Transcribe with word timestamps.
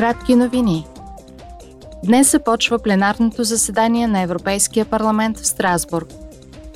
Кратки 0.00 0.36
новини. 0.36 0.86
Днес 2.04 2.30
започва 2.30 2.78
пленарното 2.78 3.44
заседание 3.44 4.06
на 4.06 4.20
Европейския 4.20 4.84
парламент 4.84 5.38
в 5.38 5.46
Страсбург. 5.46 6.08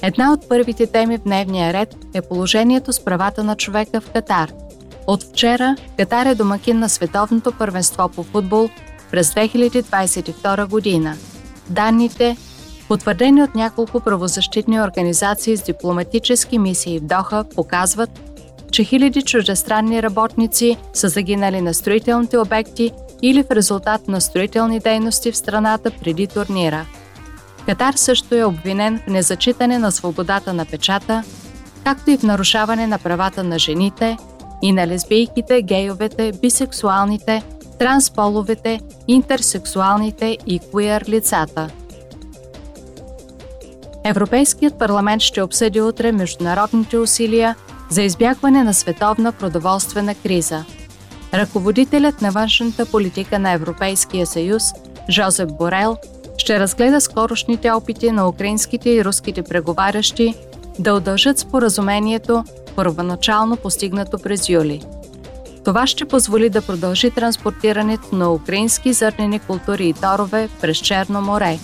Една 0.02 0.32
от 0.32 0.48
първите 0.48 0.86
теми 0.86 1.18
в 1.18 1.22
дневния 1.22 1.72
ред 1.72 1.96
е 2.14 2.22
положението 2.22 2.92
с 2.92 3.04
правата 3.04 3.44
на 3.44 3.56
човека 3.56 4.00
в 4.00 4.10
Катар. 4.10 4.52
От 5.06 5.22
вчера 5.22 5.76
Катар 5.96 6.26
е 6.26 6.34
домакин 6.34 6.78
на 6.78 6.88
Световното 6.88 7.52
първенство 7.52 8.08
по 8.08 8.22
футбол 8.22 8.68
през 9.10 9.34
2022 9.34 10.68
година. 10.68 11.16
Данните, 11.70 12.36
потвърдени 12.88 13.42
от 13.42 13.54
няколко 13.54 14.00
правозащитни 14.00 14.80
организации 14.80 15.56
с 15.56 15.62
дипломатически 15.62 16.58
мисии 16.58 16.98
в 16.98 17.02
Доха, 17.02 17.44
показват, 17.54 18.10
че 18.72 18.84
хиляди 18.84 19.22
чуждестранни 19.22 20.02
работници 20.02 20.76
са 20.92 21.08
загинали 21.08 21.60
на 21.60 21.74
строителните 21.74 22.38
обекти 22.38 22.92
или 23.26 23.42
в 23.42 23.50
резултат 23.50 24.08
на 24.08 24.20
строителни 24.20 24.80
дейности 24.80 25.32
в 25.32 25.36
страната 25.36 25.90
преди 25.90 26.26
турнира. 26.26 26.86
Катар 27.66 27.94
също 27.94 28.34
е 28.34 28.44
обвинен 28.44 28.98
в 28.98 29.10
незачитане 29.10 29.78
на 29.78 29.92
свободата 29.92 30.52
на 30.52 30.64
печата, 30.64 31.22
както 31.84 32.10
и 32.10 32.16
в 32.16 32.22
нарушаване 32.22 32.86
на 32.86 32.98
правата 32.98 33.44
на 33.44 33.58
жените 33.58 34.16
и 34.62 34.72
на 34.72 34.86
лесбийките, 34.86 35.62
гейовете, 35.62 36.32
бисексуалните, 36.42 37.42
трансполовете, 37.78 38.80
интерсексуалните 39.08 40.38
и 40.46 40.58
куер 40.58 41.04
лицата. 41.08 41.68
Европейският 44.04 44.78
парламент 44.78 45.22
ще 45.22 45.42
обсъди 45.42 45.80
утре 45.80 46.12
международните 46.12 46.98
усилия 46.98 47.56
за 47.90 48.02
избягване 48.02 48.64
на 48.64 48.74
световна 48.74 49.32
продоволствена 49.32 50.14
криза. 50.14 50.64
Ръководителят 51.34 52.22
на 52.22 52.30
външната 52.30 52.86
политика 52.86 53.38
на 53.38 53.50
Европейския 53.50 54.26
съюз, 54.26 54.62
Жозеп 55.10 55.52
Борел, 55.52 55.96
ще 56.38 56.60
разгледа 56.60 57.00
скорошните 57.00 57.70
опити 57.70 58.10
на 58.10 58.28
украинските 58.28 58.90
и 58.90 59.04
руските 59.04 59.42
преговарящи 59.42 60.34
да 60.78 60.94
удължат 60.94 61.38
споразумението, 61.38 62.44
първоначално 62.76 63.56
постигнато 63.56 64.18
през 64.18 64.48
юли. 64.48 64.82
Това 65.64 65.86
ще 65.86 66.04
позволи 66.04 66.50
да 66.50 66.62
продължи 66.62 67.10
транспортирането 67.10 68.16
на 68.16 68.32
украински 68.32 68.92
зърнени 68.92 69.38
култури 69.38 69.88
и 69.88 69.92
торове 69.92 70.48
през 70.60 70.76
Черно 70.78 71.22
море. 71.22 71.58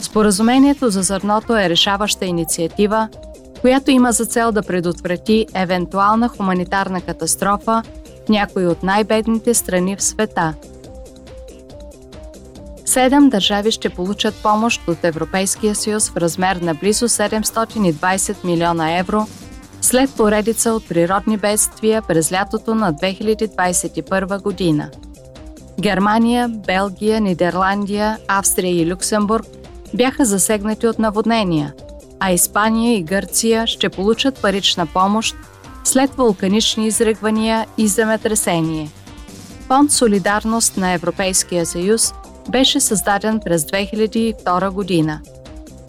Споразумението 0.00 0.90
за 0.90 1.02
зърното 1.02 1.56
е 1.56 1.68
решаваща 1.68 2.24
инициатива, 2.24 3.08
която 3.60 3.90
има 3.90 4.12
за 4.12 4.26
цел 4.26 4.52
да 4.52 4.62
предотврати 4.62 5.46
евентуална 5.54 6.28
хуманитарна 6.28 7.00
катастрофа 7.00 7.82
някои 8.28 8.66
от 8.66 8.82
най-бедните 8.82 9.54
страни 9.54 9.96
в 9.96 10.02
света. 10.02 10.54
Седем 12.84 13.28
държави 13.28 13.70
ще 13.70 13.88
получат 13.88 14.34
помощ 14.42 14.88
от 14.88 15.04
Европейския 15.04 15.74
съюз 15.74 16.10
в 16.10 16.16
размер 16.16 16.56
на 16.56 16.74
близо 16.74 17.08
720 17.08 18.44
милиона 18.44 18.98
евро 18.98 19.26
след 19.80 20.10
поредица 20.16 20.72
от 20.72 20.88
природни 20.88 21.36
бедствия 21.36 22.02
през 22.08 22.32
лятото 22.32 22.74
на 22.74 22.94
2021 22.94 24.42
година. 24.42 24.90
Германия, 25.80 26.48
Белгия, 26.48 27.20
Нидерландия, 27.20 28.18
Австрия 28.28 28.82
и 28.82 28.92
Люксембург 28.92 29.46
бяха 29.94 30.24
засегнати 30.24 30.86
от 30.86 30.98
наводнения– 30.98 31.72
а 32.24 32.32
Испания 32.32 32.96
и 32.96 33.02
Гърция 33.02 33.66
ще 33.66 33.88
получат 33.88 34.42
парична 34.42 34.86
помощ 34.86 35.36
след 35.84 36.10
вулканични 36.10 36.86
изръгвания 36.86 37.66
и 37.78 37.88
земетресение. 37.88 38.90
Фонд 39.66 39.92
Солидарност 39.92 40.76
на 40.76 40.92
Европейския 40.92 41.66
съюз 41.66 42.14
беше 42.48 42.80
създаден 42.80 43.40
през 43.44 43.64
2002 43.64 44.70
година. 44.70 45.20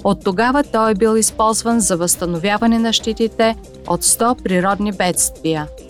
От 0.04 0.24
тогава 0.24 0.64
той 0.64 0.92
е 0.92 0.96
бил 0.96 1.18
използван 1.18 1.80
за 1.80 1.98
възстановяване 1.98 2.80
на 2.80 2.94
щитите 2.94 3.56
от 3.88 4.04
100 4.04 4.44
природни 4.44 4.92
бедствия– 4.92 5.68